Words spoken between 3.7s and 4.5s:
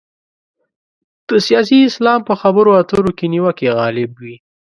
غالب وي.